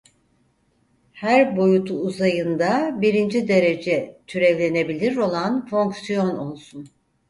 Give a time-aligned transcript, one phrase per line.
[1.19, 6.87] Her boyutu uzayında birinci-derece türevlenebilir olan fonksiyon olsun.